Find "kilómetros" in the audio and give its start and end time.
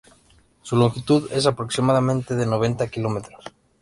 2.87-3.45